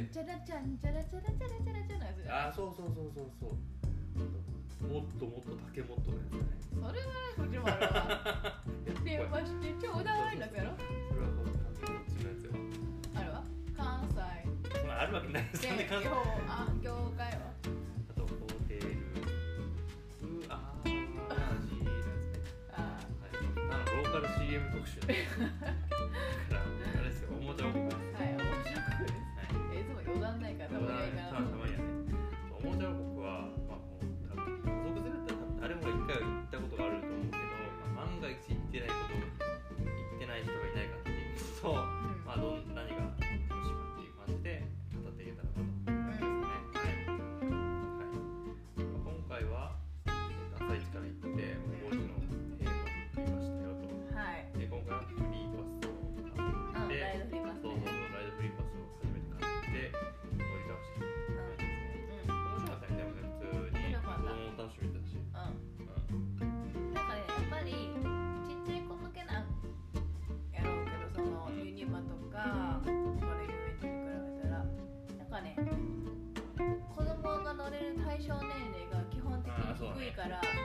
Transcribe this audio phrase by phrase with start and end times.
[0.00, 8.62] んこっちチャラチャンチャラチャラチャラチャラチャラのやつじゃんあそうそうそうそうそうもっともっと竹本のやつねそれはこっちもあるわ
[9.04, 10.82] 電話してちょうだいのやつやろそ
[11.14, 11.50] れはこっ
[12.10, 12.50] ちのやつよ
[13.14, 13.42] あるわ
[13.76, 16.10] 関西そんなあるわけないですよねで業
[16.48, 17.38] あ業界は
[18.10, 18.34] あとホ
[18.68, 18.92] テルう
[20.48, 20.90] あーマ
[21.64, 23.32] ジのやつねあはい
[23.70, 25.14] あのローカル CM 特集ね
[80.24, 80.63] から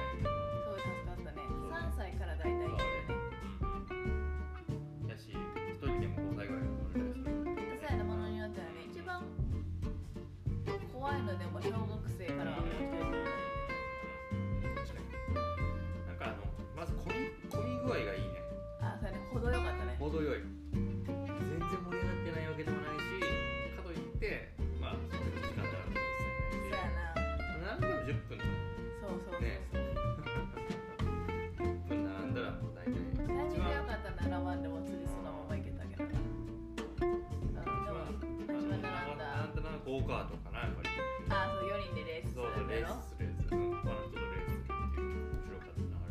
[40.10, 40.90] カートかな、やっぱり。
[41.30, 43.54] あそう4人でレースすそうそう、レースするやつ。
[43.54, 45.22] うん、他の人とレースするっていう。
[45.30, 46.10] 面白かったな。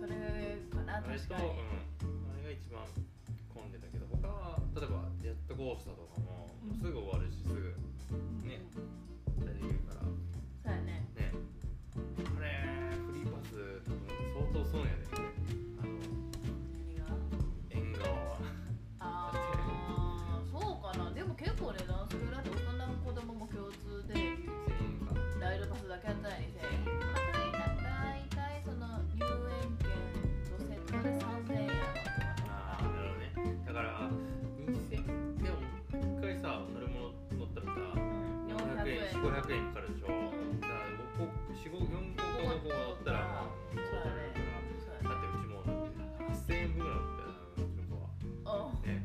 [0.00, 0.16] それ
[0.72, 1.44] かな確かに。
[1.44, 2.80] うん、あれが一番
[3.52, 4.56] 混んでたけど他は。
[4.72, 7.76] 例えばジェットコースターとかももうすぐ終わるしすぐ
[8.48, 8.64] ね。
[9.36, 11.04] 大体できるからそうやね。
[11.20, 11.36] ね。
[11.36, 15.04] あれフリーパス多分相当損やで。
[15.04, 15.05] あ
[39.22, 40.06] 400円4500円かかるでしょ。
[40.08, 44.32] うんだから5個4 5 4個5個乗ったらまあそうだね。
[45.02, 48.12] だってうちも8000円分ぐらい乗ったよなうちの子は。
[48.56, 48.84] うん。
[48.84, 49.02] ね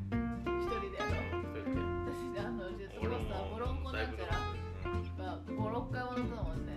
[0.60, 1.80] 一人でやろ一人で。
[1.80, 4.38] 私あのジェットコースターボロンコなんちゃら。
[4.38, 4.62] うん
[5.22, 6.70] が56回は乗ったもんね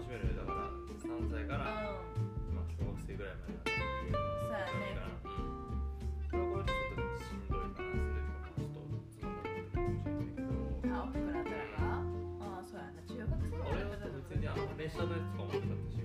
[0.00, 2.56] 楽しめるだから3歳からうん。
[2.56, 4.96] まあ小学生ぐらいまでだったっていうそうやね。
[4.96, 5.84] うん
[6.24, 9.44] それはこれでちょっとしんどいかなそれとかちょっとつまんな。
[9.44, 16.00] くなってかもしれないけどあ大きくなったらかああそうやな中学生ぐらい俺は別にあの列車のやつとか面白かったし。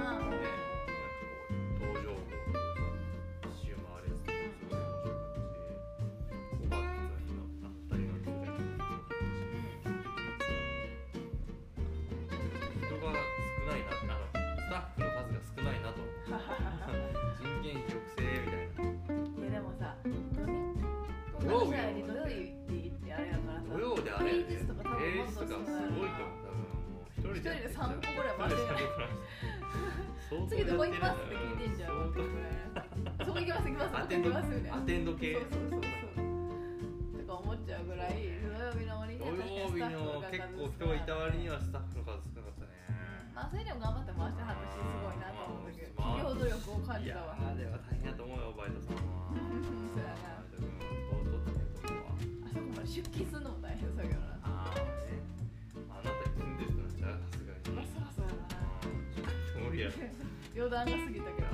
[0.00, 0.59] ああ
[21.50, 23.66] 曜日土曜日って言ってあれやからさ。
[23.66, 26.40] 土曜であれやね、平日とかすごいと思う。
[26.40, 28.86] 多分もう一人でやって一人で三個ぐらい回してる。
[28.86, 30.46] る。
[30.48, 31.90] 次どこ行きますって聞いてんじゃん
[33.26, 34.70] そこ行きます行きますアテンド行きますよね。
[34.70, 35.34] アテンド系。
[35.34, 37.18] そうそうそうそう。
[37.18, 39.42] とか思っちゃうぐらい土曜日の割に土曜
[39.74, 42.70] 日の結構人がいた割にはスタッフの数少なかったね。
[43.34, 47.34] まあそれでも頑張って回してはったしすごいなと思うんだけど企業努力を感じたわ。
[47.34, 49.09] ーでは大変やと思うよバイトさん
[52.90, 53.86] 出勤するのも大変
[54.42, 54.82] ああね。
[55.88, 57.76] あなたでなんちゃうさすがに。
[57.76, 59.94] まあそらそうやなうん無理やろ。
[60.56, 61.49] 余談が過ぎたけど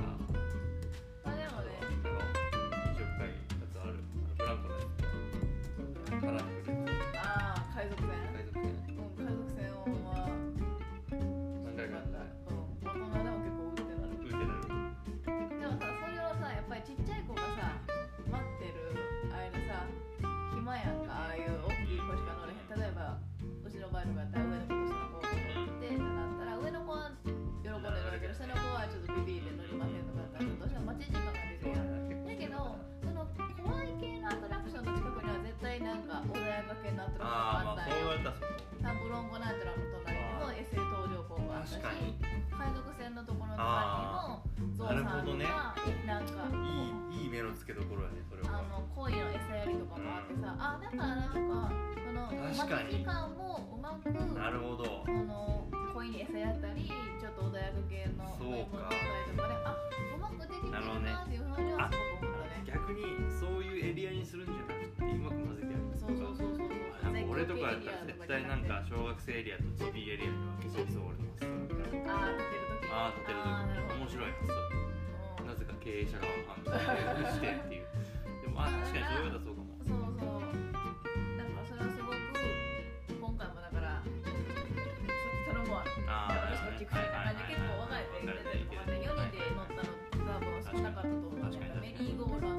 [44.97, 45.45] るほどね。
[46.05, 48.59] なんかいいいい目の付けどころやねそれは。
[48.59, 52.53] あの恋の餌やりとかもあってさ、あだからなんかその待
[52.91, 55.03] ち時間もうまくなるほど。
[55.05, 58.53] その恋に餌やったりちょっと穏やか系のそうか。
[58.53, 59.75] 飲み物だったりとかであ
[60.15, 62.63] うまくできてるなっていうふうにはすごく思ったね。
[62.65, 63.01] 逆に
[63.33, 65.83] そういうエリアにするんじゃなくてうまく混ぜてやる。
[65.97, 66.67] そうそうそうそう
[67.27, 71.27] 俺とかやったら絶対なんか小学生エリアとチビエリアに分けちゃいそう俺の
[72.09, 72.89] ああ立てる時。
[72.89, 73.99] ああ立てる時。
[73.99, 74.31] 面白い。
[74.31, 74.86] 発想
[75.87, 77.87] 経営者側の判断でしてっていう。
[78.43, 79.71] でもあ確かにそういうことはそうかも。
[79.87, 80.43] そうそう。
[80.43, 82.19] だからそれはすごく
[83.15, 84.51] 今回もだからそっち
[85.47, 89.95] 頼むわああ私こっち来る感じ結構分かれてるけど4人で乗ったの
[90.27, 92.56] 多分少なかったと思うメリーゴーラン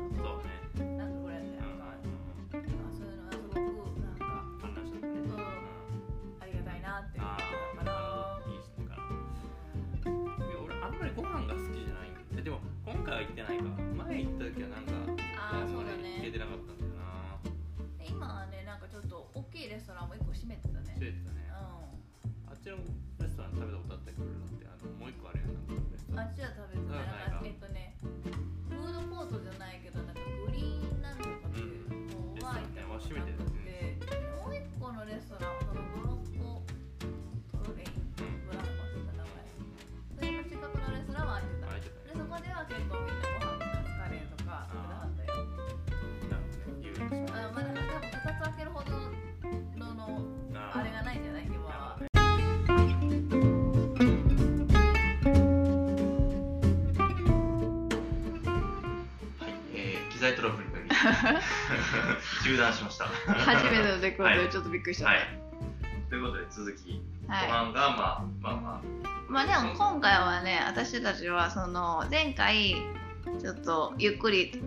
[13.18, 13.64] は行ってないか。
[14.06, 14.92] 前行った時はなんか
[15.34, 17.42] ああそうだんまり行けねてなかったんだよな。
[17.98, 20.94] で今はねなんかちょっと大きいレストランも1個閉めてたね。
[20.94, 21.50] してたね。
[21.50, 21.54] う
[22.46, 22.78] あっちの
[23.18, 26.30] レストラン食べたことあったけどだってあのもう一個あるやんなんかレストんあラン。
[26.30, 26.86] っちは食べて
[60.18, 60.90] 機材トラブルにより
[62.42, 63.04] 中断しました。
[63.04, 64.38] 初めての出来事はい。
[64.38, 65.40] でちょっとびっくりしちゃっはい。
[66.10, 67.46] ということで続き、た、はい。
[67.46, 68.82] ご飯がまあまあま
[69.28, 72.74] まあでも今回はね私たちはその前回
[73.40, 74.60] ちょっとゆっくり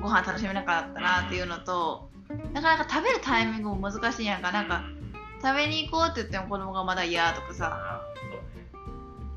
[0.00, 2.10] ご飯楽しめなかったなっていうのと
[2.52, 4.48] なかなか食べるタイミングも難しいやんか。
[4.48, 4.82] あ、なんか
[5.40, 7.91] 食べに行こうって言っても子供がまだ嫌とかさ。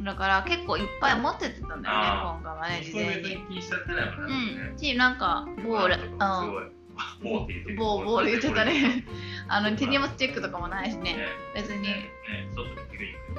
[0.05, 4.73] だから結構いっぱい持ってってたんだよね今回はね事前にいう気にしちゃってないもんうね。
[4.73, 5.97] んしなんかボール。
[6.17, 8.05] ボー。
[8.05, 9.03] ボール言ってたね。
[9.49, 11.13] あの手荷物チェックとかもないしね。
[11.15, 11.27] ね。
[11.55, 11.89] 別に。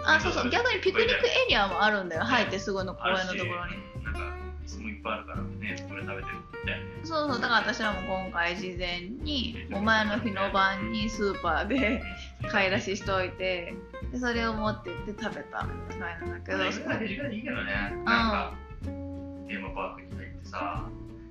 [0.05, 0.51] あそうそう。
[0.51, 2.23] 逆にピクニックエリアもあるんだよ。
[2.23, 3.77] ね入ってすぐの公園のところに。
[3.77, 4.05] に。
[4.05, 4.21] なんか
[4.65, 6.85] 椅子もいっぱいあるからね、そこで食べてるみたいな。
[6.85, 6.85] ね。
[7.05, 7.41] そうそう。
[7.41, 12.03] だから私らも今回事前にお前の日の晩にスーパーで
[12.51, 13.75] 買い出ししといて
[14.13, 17.73] でそれを持って行って食べたみたいなんだけどいいけどね。
[18.05, 20.89] なんか、テーマパークに入ってさ、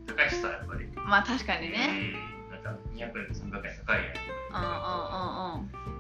[0.08, 0.88] 高いしさ、やっぱり。
[0.96, 2.14] まあ確かにね
[2.48, 2.52] うん。
[2.52, 4.36] なんか、200円と300円高いやん。
[4.56, 4.76] うんうん
[5.12, 5.96] うんうん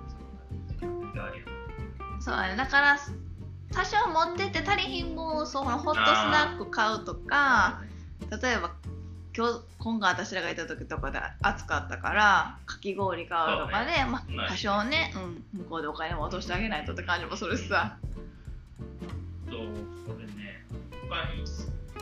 [2.21, 2.97] そうだねだから
[3.71, 5.97] 多少持ってって足りひん分そのホットス
[6.31, 7.81] ナック買うとか
[8.31, 8.73] 例えば
[9.37, 15.13] 今日今回私らがいた時とかで暑かったからかき氷買うとかで、まあ、多少ね、
[15.53, 17.97] うん、向こうでお金も落としてあげないとって感じもするしさ
[19.49, 19.59] そう、
[20.07, 20.65] それね、
[21.09, 21.43] 他に、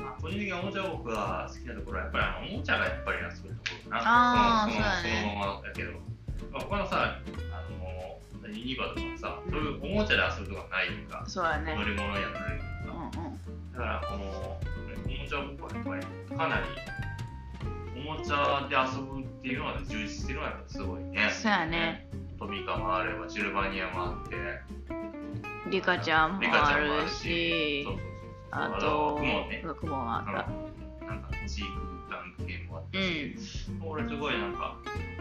[0.03, 4.63] まあ、個人的におもちゃ僕が好きなところは、やっぱりあのおもちゃがやっぱり遊べるところかな。
[4.63, 5.91] あーそのそねそのままだけど、
[6.51, 11.75] まあ、他のさ、あの、ユニバとかもさ、そういうおもちゃで遊ぶとかないとか、そうだね。
[11.75, 16.65] 乗り物やったりうんとか、うんだからこの、おもちゃ僕はやっぱりかなり、
[17.95, 21.29] おもちゃで遊ぶっていうのが充実してるのはやっぱすごいね。
[21.31, 22.07] そうやね。
[22.39, 24.35] トミカもあれば、シルバニアもあって、
[25.69, 27.88] リカちゃんもあるるし。
[28.51, 29.63] あとクモンね。
[29.79, 30.31] 雲もあった。
[30.51, 31.65] うんなんかチー
[32.07, 33.81] クランク系もあったうし、ん。
[33.85, 34.77] 俺すごいなんか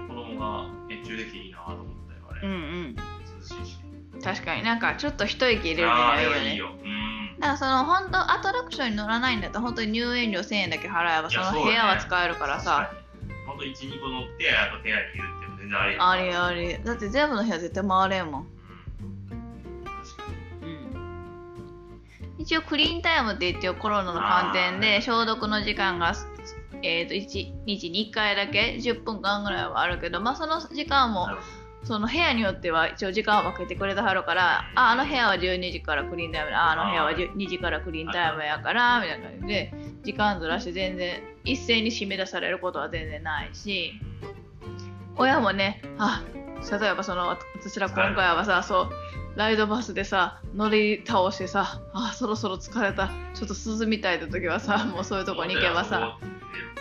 [0.09, 2.95] 子供が熱中できていいなと思ったよあれ、うんうん。
[2.97, 3.03] 涼
[3.43, 3.79] しいし
[4.23, 6.37] 確かになんかちょっと一息入れるにああはいいよね。
[6.37, 6.69] れはいいよ。
[6.85, 7.12] うん
[7.43, 12.93] だからその本当アトラクションに乗らないんだったら本当に入園料1000円だけ払えばその部屋は使えるからさ。
[13.45, 18.47] ほんと12個乗ってあと部屋にいるっていうの全然ありありありだって全部の部屋絶対回れんもん、
[20.63, 22.39] うん。
[22.39, 25.01] 一応クリーンタイムって一応コロナの観点あでー。
[25.03, 26.15] 消毒の時間が、
[26.83, 31.27] えー、と 1, 日に1回だけ10分間ぐらいはあるけど、まあ、その時間も
[31.85, 39.29] その部屋によっては一応時間を分けてくれてはるからああの部屋は12時からクリーンタイムああの部屋は2時からクリーンタイムやからみたいな。
[39.29, 39.75] 感じで
[40.05, 44.01] 時間ずらして全然一斉に締め出されることは全然ないし
[45.17, 46.23] 親もねあ
[46.71, 48.91] 例えばその私ら今回はさそう
[49.37, 53.11] ライドバスでさ乗り倒してさあそろそろ疲れた。
[53.35, 56.19] ちょっと涼みたいって時はさもうそういうとこに行けばさ。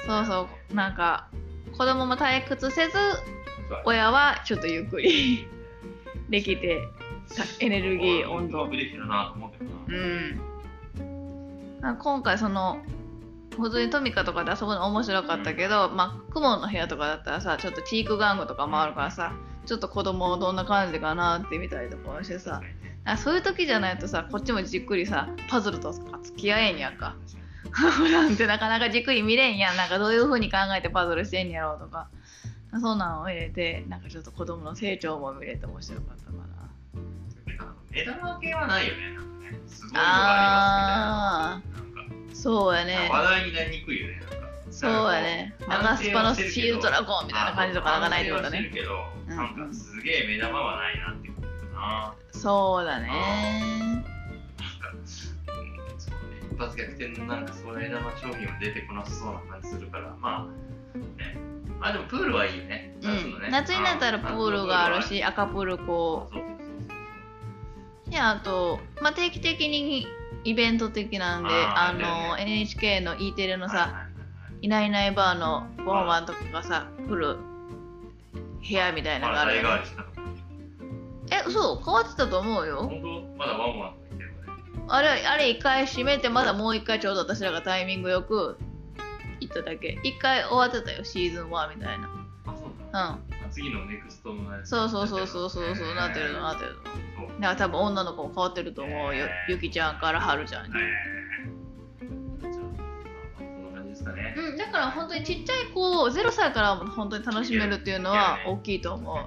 [0.05, 0.75] そうそう。
[0.75, 1.29] なんか
[1.77, 2.91] 子供も退屈せず
[3.85, 5.47] 親はちょっとゆっくり
[6.29, 6.87] できて
[7.59, 8.69] エネルギー温度。
[8.69, 9.53] できるなと思
[9.87, 10.41] うん。
[11.83, 12.79] あ今回その
[13.57, 19.33] 普通にトミカとかで遊ぶの面白かったけど、まあ、クモンの部屋とかだったらさちょっとチーク玩具とかもあるからさ
[19.65, 22.61] ちょっと子供どんな感じかなって見たりとかしてさ。
[23.03, 27.15] あそういう時じゃないとさこっちもじっくりさパズルとか付き合えんやんか。
[28.11, 29.77] なんてなかなかじっくり見れんやん。
[29.77, 32.09] なんかどういう風に考えてパズルしてんやろうとか
[32.79, 36.45] そんなのを入れてなんかちょっと子供の成長も見れて面白かったかな。
[37.91, 39.01] 目玉系はないよね。
[39.11, 44.35] なんかねすごいのがありますみたいななんかそうやね話題になりにくいよねなんか
[44.71, 48.71] そうやね長スパのシールドラゴンみたいな感じとかなんかないってことね。
[49.27, 52.15] なんかすげえ目玉はないなってことかな。
[52.31, 53.07] そうだね。
[53.07, 54.03] なん
[54.79, 56.39] か、うん、そうね。
[56.51, 60.45] 一発逆転のなんかそういう目玉商品は出てこなさそうな感じするからまあ
[61.17, 61.35] ね。
[61.35, 61.40] ま
[61.81, 62.95] あでもプールはいいよね。
[63.01, 70.05] 夏うん、夏になったらプールがあるし赤プールこそうであと、まあ、定期的に
[70.43, 74.07] イベント的なんであの NHK の E テレのさ
[74.61, 77.37] 「いないいないばあ」のボンワンとかがさ来る
[78.67, 79.69] 部屋みたいなのがあるよ
[81.31, 81.83] えそう？
[81.83, 82.83] 変わってたと思うよ。
[82.83, 83.37] 本当？
[83.37, 83.93] まだワンワン
[84.89, 88.70] あれあれ一回閉めてまだもう一回ちょうど私らがタイミングよく行
[89.51, 89.99] っただけ。
[90.03, 92.09] 一回終わってたよシーズン1みたいな。
[92.47, 92.71] あそうう
[93.47, 93.51] ん。
[93.51, 94.69] 次のネクストのやつ。
[94.69, 96.81] そうそうそうそうそうそうなってるのなってるの。
[96.83, 96.89] そ
[97.37, 97.41] う。
[97.41, 100.73] だから多分女の子も変わってると思うよゆきちゃんからはるちゃんに。
[104.35, 109.17] うんだから本当にちっちゃい子0歳からも本当に楽しめるっていうのは大きいと思う。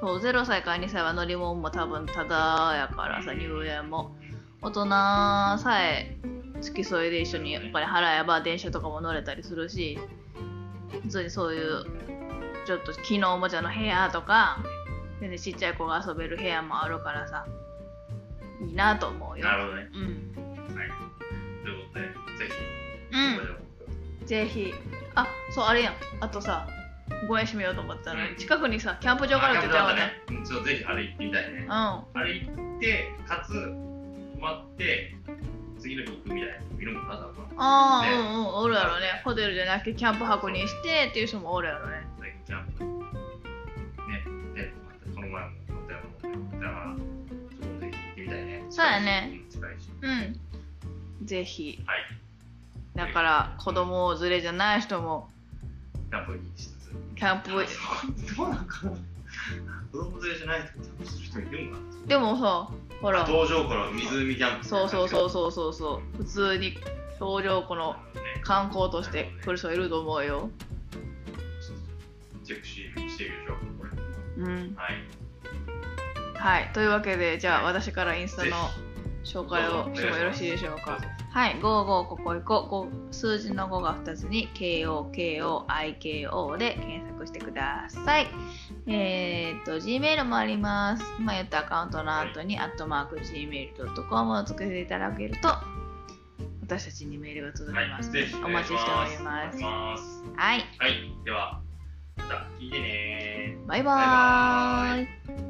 [0.00, 4.16] そう0歳から2歳は乗り物も多分ただやからさ入園も。
[4.60, 6.16] 大人さえ
[6.60, 9.98] 付き添いで一緒にお金払えば電車とかも乗れたりするし
[11.02, 11.84] 普通にそういう
[12.66, 14.58] ちょっと木のおもちゃの部屋とか
[15.20, 17.46] 全然ちっちゃい子が遊べる部屋もあるからさ
[18.66, 19.44] いいなと思うよ。
[19.44, 19.88] なるほどね。
[19.94, 20.76] うん。
[20.76, 20.88] はい。
[21.62, 22.54] ということでぜ
[23.12, 23.32] うん。
[23.32, 23.58] ひこれでも
[24.26, 24.74] ぜひ。
[25.14, 25.94] あそうあれやん。
[26.20, 26.66] あとさ
[27.28, 29.90] ご縁締めようと思ったのに、うん近くにさキャンプ場があるって言った？
[29.90, 30.12] よね。
[30.28, 31.58] うんちょっとぜひあれ行ってみたいね。
[31.64, 31.70] うん。
[31.70, 35.14] あれ行ってかつ泊まって
[36.78, 37.44] 行くみたいるのかな多分。
[37.56, 38.12] ああ、ね。
[38.12, 39.22] うんうんおるやろね。
[39.24, 42.06] ホテルじゃなくてキャンプ泊にしてっていう人もおるやろね。
[42.18, 42.84] 最近キャンプ。
[42.84, 44.62] ね。
[44.62, 44.72] で
[45.14, 46.96] この前もホテルもだから
[47.60, 48.66] そこぜひ行ってみたいね。
[48.70, 49.40] そうやね。
[50.00, 51.26] うん。
[51.26, 51.80] ぜひ。
[51.86, 51.98] はい。
[52.94, 55.28] だから子供連れじゃない人も。
[56.10, 56.92] キャンプにしつつ。
[57.16, 57.50] キャンプ
[58.36, 58.92] どうなんかな
[59.92, 61.82] 子供連れじゃないとキャンプする人いるんかな。
[62.06, 63.24] でもさほら。
[63.24, 66.16] 道場から湖キャンプそうそうそうそうそうそう。
[66.16, 66.78] 普通に
[67.20, 67.96] 表情この
[68.42, 70.50] 観光として来る人いると思うよ。
[72.44, 73.54] チェックししてみましょ。
[73.54, 73.90] うこれ
[74.42, 74.74] うん。
[74.74, 75.04] はい。
[76.34, 76.70] はい。
[76.72, 78.56] というわけでじゃあ私からインスタのぜ
[79.24, 80.98] 紹介をしてもよろしいでしょうか。
[81.30, 82.88] はい、55ここいこ。
[83.12, 88.26] 5数字の5が2つに KOKOIKO で検索してください。
[88.90, 91.04] えー、っと、Gmail もあります。
[91.18, 95.48] 今言ったアカウントの後に、アットマーク Gmail.com をつけていただけると、
[96.62, 98.10] 私たちにメールが届きはいます。
[98.10, 99.62] ぜひお待ちしております。
[100.36, 101.24] はい、はい。
[101.24, 101.60] では
[102.16, 105.04] また聞いてねバイバーイ。
[105.04, 105.47] バイバーイ